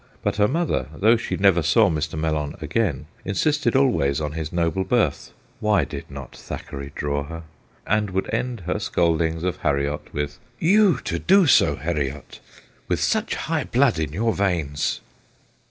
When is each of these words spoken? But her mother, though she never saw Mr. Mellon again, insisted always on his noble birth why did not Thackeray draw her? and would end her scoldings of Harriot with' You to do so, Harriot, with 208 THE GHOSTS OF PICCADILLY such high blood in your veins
But 0.23 0.37
her 0.37 0.47
mother, 0.47 0.87
though 0.95 1.15
she 1.15 1.35
never 1.37 1.61
saw 1.61 1.87
Mr. 1.87 2.17
Mellon 2.17 2.55
again, 2.59 3.05
insisted 3.23 3.75
always 3.75 4.19
on 4.19 4.31
his 4.31 4.51
noble 4.51 4.83
birth 4.83 5.31
why 5.59 5.85
did 5.85 6.09
not 6.09 6.35
Thackeray 6.35 6.91
draw 6.95 7.21
her? 7.25 7.43
and 7.85 8.09
would 8.09 8.27
end 8.33 8.61
her 8.61 8.79
scoldings 8.79 9.43
of 9.43 9.57
Harriot 9.57 10.11
with' 10.11 10.39
You 10.79 10.97
to 11.01 11.19
do 11.19 11.45
so, 11.45 11.75
Harriot, 11.75 12.39
with 12.87 12.97
208 12.97 12.97
THE 12.97 12.97
GHOSTS 12.99 13.11
OF 13.13 13.27
PICCADILLY 13.27 13.29
such 13.29 13.45
high 13.45 13.63
blood 13.65 13.99
in 13.99 14.11
your 14.11 14.33
veins 14.33 15.01